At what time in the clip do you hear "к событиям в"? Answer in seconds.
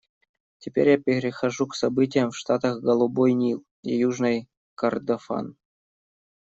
1.67-2.35